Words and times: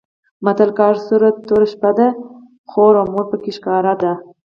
متل؛ 0.45 0.69
که 0.75 0.83
هر 0.87 0.95
څو 1.07 1.15
توره 1.47 1.67
شپه 1.71 1.91
ده؛ 1.97 2.07
خور 2.69 2.93
او 3.01 3.05
مور 3.13 3.25
په 3.31 3.37
کې 3.43 3.51
ښکاره 3.57 3.93
ده. 4.01 4.13